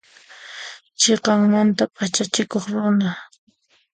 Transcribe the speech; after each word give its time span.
Chhiqaqmanta 0.99 1.83
p'anachikuq 1.93 2.51
runa. 2.71 3.11